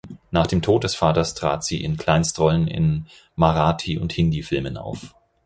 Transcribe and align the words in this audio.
Nach 0.31 0.47
dem 0.47 0.63
Tod 0.63 0.83
des 0.83 0.95
Vaters 0.95 1.35
trat 1.35 1.63
sie 1.63 1.83
in 1.83 1.95
Kleinstrollen 1.95 2.65
in 2.65 3.05
Marathi- 3.37 3.99
und 3.99 4.11
Hindi-Filmen 4.11 4.75
auf. 4.75 5.13